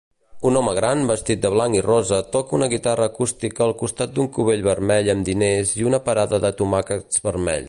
Un 0.49 0.55
home 0.59 0.71
gran 0.77 1.03
vestit 1.09 1.43
de 1.43 1.51
blanc 1.55 1.77
i 1.79 1.83
rosa 1.87 2.19
toca 2.37 2.57
una 2.59 2.69
guitarra 2.73 3.09
acústica 3.11 3.67
al 3.67 3.75
costat 3.85 4.15
d'un 4.19 4.33
cubell 4.39 4.67
vermell 4.71 5.15
amb 5.15 5.29
diners 5.33 5.77
i 5.81 5.85
d'una 5.87 6.05
parada 6.09 6.45
de 6.47 6.57
tomàquets 6.63 7.27
vermells 7.31 7.59